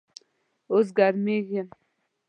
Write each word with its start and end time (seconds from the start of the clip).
اوس 0.71 0.87
ګرمیږم 0.97 1.67